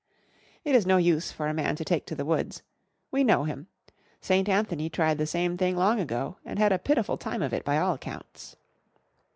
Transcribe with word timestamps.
It 0.65 0.73
is 0.73 0.87
no 0.87 0.97
use 0.97 1.31
for 1.31 1.47
a 1.47 1.53
man 1.53 1.75
to 1.75 1.85
take 1.85 2.07
to 2.07 2.15
the 2.15 2.25
woods; 2.25 2.63
we 3.11 3.23
know 3.23 3.43
him; 3.43 3.67
St. 4.19 4.49
Anthony 4.49 4.89
tried 4.89 5.19
the 5.19 5.27
same 5.27 5.57
thing 5.57 5.75
long 5.77 5.99
ago, 5.99 6.37
and 6.43 6.57
had 6.57 6.71
a 6.71 6.79
pitiful 6.79 7.17
time 7.19 7.43
of 7.43 7.53
it 7.53 7.63
by 7.63 7.77
all 7.77 7.93
accounts. 7.93 8.55